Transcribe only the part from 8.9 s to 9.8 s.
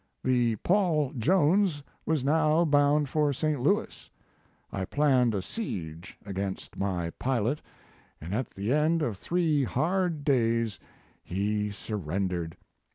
of three